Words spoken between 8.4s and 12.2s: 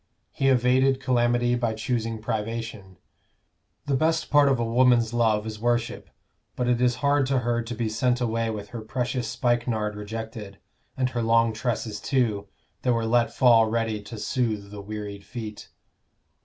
with her precious spikenard rejected, and her long tresses